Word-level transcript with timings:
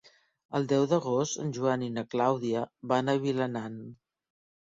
El 0.59 0.63
deu 0.69 0.85
d'agost 0.93 1.41
en 1.43 1.51
Joan 1.57 1.83
i 1.89 1.91
na 1.99 2.05
Clàudia 2.15 2.63
van 2.93 3.13
a 3.13 3.17
Vilanant. 3.29 3.79